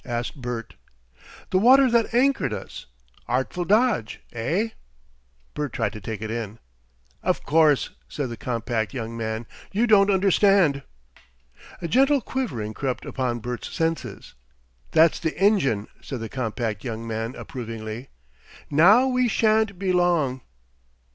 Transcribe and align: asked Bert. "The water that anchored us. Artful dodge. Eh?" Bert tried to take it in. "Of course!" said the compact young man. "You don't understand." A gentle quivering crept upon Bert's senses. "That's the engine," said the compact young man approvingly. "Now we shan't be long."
asked 0.03 0.41
Bert. 0.41 0.73
"The 1.51 1.59
water 1.59 1.87
that 1.91 2.11
anchored 2.11 2.53
us. 2.55 2.87
Artful 3.27 3.65
dodge. 3.65 4.19
Eh?" 4.33 4.69
Bert 5.53 5.73
tried 5.73 5.93
to 5.93 6.01
take 6.01 6.23
it 6.23 6.31
in. 6.31 6.57
"Of 7.21 7.43
course!" 7.43 7.91
said 8.09 8.29
the 8.31 8.35
compact 8.35 8.95
young 8.95 9.15
man. 9.15 9.45
"You 9.71 9.85
don't 9.85 10.09
understand." 10.09 10.81
A 11.83 11.87
gentle 11.87 12.19
quivering 12.19 12.73
crept 12.73 13.05
upon 13.05 13.41
Bert's 13.41 13.69
senses. 13.69 14.33
"That's 14.89 15.19
the 15.19 15.37
engine," 15.37 15.85
said 16.01 16.19
the 16.19 16.29
compact 16.29 16.83
young 16.83 17.07
man 17.07 17.35
approvingly. 17.35 18.09
"Now 18.71 19.05
we 19.05 19.27
shan't 19.27 19.77
be 19.77 19.93
long." 19.93 20.41